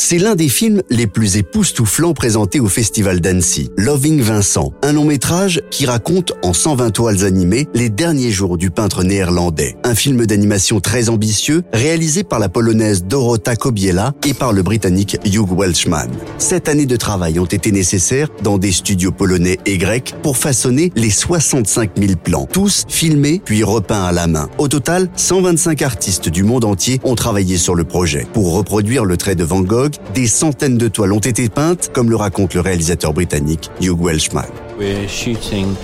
C'est 0.00 0.18
l'un 0.18 0.36
des 0.36 0.48
films 0.48 0.80
les 0.90 1.08
plus 1.08 1.38
époustouflants 1.38 2.14
présentés 2.14 2.60
au 2.60 2.68
Festival 2.68 3.20
d'Annecy, 3.20 3.68
Loving 3.76 4.20
Vincent, 4.20 4.72
un 4.82 4.92
long 4.92 5.04
métrage 5.04 5.60
qui 5.72 5.86
raconte 5.86 6.34
en 6.44 6.52
120 6.52 6.92
toiles 6.92 7.24
animées 7.24 7.66
les 7.74 7.88
derniers 7.90 8.30
jours 8.30 8.58
du 8.58 8.70
peintre 8.70 9.02
néerlandais. 9.02 9.76
Un 9.82 9.96
film 9.96 10.24
d'animation 10.24 10.78
très 10.78 11.08
ambitieux, 11.08 11.64
réalisé 11.72 12.22
par 12.22 12.38
la 12.38 12.48
polonaise 12.48 13.04
Dorota 13.04 13.56
Kobiela 13.56 14.14
et 14.24 14.34
par 14.34 14.52
le 14.52 14.62
britannique 14.62 15.18
Hugh 15.26 15.50
Welshman. 15.50 16.08
Sept 16.38 16.68
années 16.68 16.86
de 16.86 16.96
travail 16.96 17.40
ont 17.40 17.44
été 17.44 17.72
nécessaires 17.72 18.28
dans 18.44 18.56
des 18.56 18.72
studios 18.72 19.12
polonais 19.12 19.58
et 19.66 19.78
grecs 19.78 20.14
pour 20.22 20.36
façonner 20.36 20.92
les 20.94 21.10
65 21.10 21.98
000 21.98 22.12
plans, 22.22 22.46
tous 22.50 22.84
filmés 22.88 23.42
puis 23.44 23.64
repeints 23.64 24.04
à 24.04 24.12
la 24.12 24.28
main. 24.28 24.48
Au 24.58 24.68
total, 24.68 25.10
125 25.16 25.82
artistes 25.82 26.28
du 26.28 26.44
monde 26.44 26.64
entier 26.64 27.00
ont 27.02 27.16
travaillé 27.16 27.58
sur 27.58 27.74
le 27.74 27.82
projet. 27.82 28.28
Pour 28.32 28.54
reproduire 28.54 29.04
le 29.04 29.16
trait 29.16 29.34
de 29.34 29.42
Van 29.42 29.60
Gogh, 29.60 29.87
des 30.14 30.26
centaines 30.26 30.78
de 30.78 30.88
toiles 30.88 31.12
ont 31.12 31.18
été 31.18 31.48
peintes, 31.48 31.90
comme 31.92 32.10
le 32.10 32.16
raconte 32.16 32.54
le 32.54 32.60
réalisateur 32.60 33.12
britannique 33.12 33.70
Hugh 33.80 34.00
Welshman. 34.00 34.46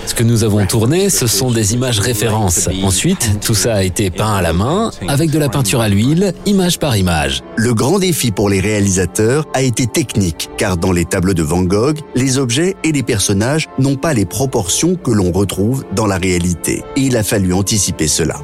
Ce 0.07 0.15
que 0.15 0.23
nous 0.23 0.45
avons 0.45 0.65
tourné, 0.67 1.11
ce 1.11 1.27
sont 1.27 1.51
des 1.51 1.75
images 1.75 1.99
références. 1.99 2.69
Ensuite, 2.85 3.41
tout 3.41 3.55
ça 3.55 3.75
a 3.75 3.83
été 3.83 4.11
peint 4.11 4.35
à 4.35 4.43
la 4.43 4.53
main, 4.53 4.93
avec 5.09 5.31
de 5.31 5.39
la 5.39 5.49
peinture 5.49 5.81
à 5.81 5.89
l'huile, 5.89 6.33
image 6.47 6.79
par 6.79 6.97
image. 6.97 7.43
Le 7.57 7.75
grand 7.75 7.99
défi 7.99 8.31
pour 8.31 8.49
les 8.49 8.61
réalisateurs 8.61 9.47
a 9.53 9.63
été 9.63 9.89
technique, 9.89 10.49
car 10.57 10.77
dans 10.77 10.93
les 10.93 11.05
tableaux 11.05 11.35
de 11.35 11.43
Van 11.43 11.63
Gogh, 11.63 11.99
les 12.15 12.39
objets 12.39 12.77
et 12.85 12.93
les 12.93 13.03
personnages 13.03 13.69
n'ont 13.79 13.97
pas 13.97 14.15
les 14.15 14.27
proportions 14.27 14.95
que 14.95 15.11
l'on 15.11 15.33
retrouve 15.33 15.85
dans 15.97 16.07
la 16.07 16.17
réalité. 16.17 16.85
Et 16.95 17.01
il 17.01 17.17
a 17.17 17.25
fallu 17.25 17.53
anticiper 17.53 18.07
cela. 18.07 18.37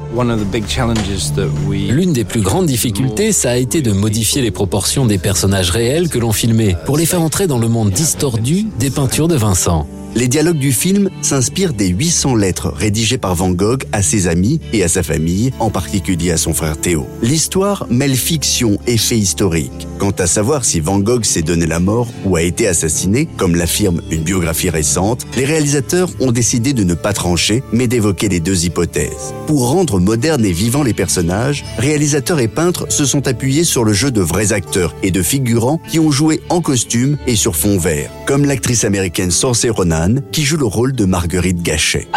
L'une 1.71 2.13
des 2.13 2.25
plus 2.25 2.41
grandes 2.41 2.65
difficultés, 2.65 3.31
ça 3.31 3.51
a 3.51 3.55
été 3.55 3.81
de 3.81 3.93
modifier 3.93 4.41
les 4.41 4.51
proportions 4.51 5.05
des 5.05 5.17
personnages 5.51 5.71
réels 5.71 6.07
que 6.07 6.17
l'on 6.17 6.31
filmait, 6.31 6.77
pour 6.85 6.95
les 6.95 7.05
faire 7.05 7.21
entrer 7.21 7.45
dans 7.45 7.59
le 7.59 7.67
monde 7.67 7.91
distordu 7.91 8.67
des 8.79 8.89
peintures 8.89 9.27
de 9.27 9.35
Vincent. 9.35 9.85
Les 10.15 10.29
dialogues 10.29 10.57
du 10.57 10.71
film 10.71 11.09
s'inspirent 11.21 11.73
des 11.73 11.89
800 11.89 12.35
lettres 12.35 12.69
rédigées 12.73 13.17
par 13.17 13.35
Van 13.35 13.51
Gogh 13.51 13.83
à 13.91 14.01
ses 14.01 14.27
amis 14.27 14.61
et 14.71 14.81
à 14.81 14.87
sa 14.87 15.03
famille, 15.03 15.51
en 15.59 15.69
particulier 15.69 16.31
à 16.31 16.37
son 16.37 16.53
frère 16.53 16.77
Théo. 16.77 17.05
L'histoire 17.21 17.85
mêle 17.89 18.15
fiction 18.15 18.77
et 18.87 18.97
fait 18.97 19.17
historique. 19.17 19.87
Quant 20.01 20.09
à 20.17 20.25
savoir 20.25 20.65
si 20.65 20.79
Van 20.79 20.97
Gogh 20.97 21.23
s'est 21.25 21.43
donné 21.43 21.67
la 21.67 21.79
mort 21.79 22.07
ou 22.25 22.35
a 22.35 22.41
été 22.41 22.67
assassiné, 22.67 23.27
comme 23.37 23.55
l'affirme 23.55 24.01
une 24.09 24.23
biographie 24.23 24.71
récente, 24.71 25.27
les 25.37 25.45
réalisateurs 25.45 26.09
ont 26.19 26.31
décidé 26.31 26.73
de 26.73 26.83
ne 26.83 26.95
pas 26.95 27.13
trancher, 27.13 27.61
mais 27.71 27.85
d'évoquer 27.85 28.27
les 28.27 28.39
deux 28.39 28.65
hypothèses. 28.65 29.35
Pour 29.45 29.69
rendre 29.69 29.99
modernes 29.99 30.43
et 30.43 30.53
vivants 30.53 30.81
les 30.81 30.95
personnages, 30.95 31.63
réalisateurs 31.77 32.39
et 32.39 32.47
peintres 32.47 32.87
se 32.89 33.05
sont 33.05 33.27
appuyés 33.27 33.63
sur 33.63 33.83
le 33.83 33.93
jeu 33.93 34.09
de 34.09 34.21
vrais 34.21 34.53
acteurs 34.53 34.95
et 35.03 35.11
de 35.11 35.21
figurants 35.21 35.79
qui 35.87 35.99
ont 35.99 36.09
joué 36.09 36.41
en 36.49 36.61
costume 36.61 37.19
et 37.27 37.35
sur 37.35 37.55
fond 37.55 37.77
vert, 37.77 38.09
comme 38.25 38.45
l'actrice 38.45 38.85
américaine 38.85 39.29
Saoirse 39.29 39.67
Ronan 39.67 40.15
qui 40.31 40.41
joue 40.41 40.57
le 40.57 40.65
rôle 40.65 40.93
de 40.93 41.05
Marguerite 41.05 41.61
Gachet. 41.61 42.07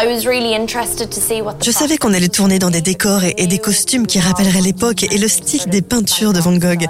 Je 1.62 1.70
savais 1.70 1.98
qu'on 1.98 2.14
allait 2.14 2.28
tourner 2.28 2.58
dans 2.58 2.70
des 2.70 2.80
décors 2.80 3.24
et, 3.24 3.34
et 3.36 3.46
des 3.46 3.58
costumes 3.58 4.06
qui 4.06 4.20
rappelleraient 4.20 4.62
l'époque 4.62 5.02
et 5.02 5.18
le 5.18 5.28
style 5.28 5.66
des 5.66 5.82
peintures 5.82 6.32
de 6.32 6.40
Van 6.40 6.56
Gogh. 6.56 6.86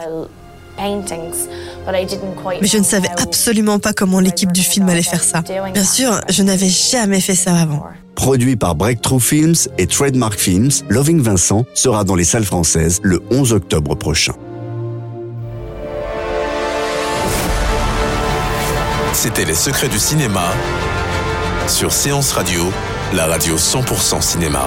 Mais 2.61 2.69
je 2.69 2.79
ne 2.79 2.85
savais 2.85 3.09
absolument 3.19 3.79
pas 3.79 3.93
comment 3.93 4.21
l'équipe 4.21 4.53
du 4.53 4.63
film 4.63 4.89
allait 4.89 5.03
faire 5.03 5.23
ça. 5.23 5.43
Bien 5.73 5.85
sûr, 5.85 6.21
je 6.29 6.43
n'avais 6.43 6.69
jamais 6.69 7.21
fait 7.21 7.35
ça 7.35 7.57
avant. 7.57 7.85
Produit 8.15 8.57
par 8.57 8.75
Breakthrough 8.75 9.21
Films 9.21 9.55
et 9.77 9.87
Trademark 9.87 10.39
Films, 10.39 10.71
Loving 10.89 11.21
Vincent 11.21 11.65
sera 11.75 12.05
dans 12.05 12.15
les 12.15 12.25
salles 12.25 12.45
françaises 12.45 13.01
le 13.03 13.21
11 13.31 13.53
octobre 13.53 13.95
prochain. 13.97 14.35
C'était 19.13 19.45
Les 19.45 19.55
secrets 19.55 19.89
du 19.89 19.99
cinéma 19.99 20.53
sur 21.69 21.93
Séance 21.93 22.33
Radio, 22.33 22.63
la 23.15 23.27
radio 23.27 23.57
100% 23.57 24.21
cinéma. 24.21 24.67